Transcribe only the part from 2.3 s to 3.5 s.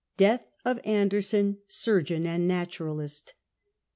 naturalist.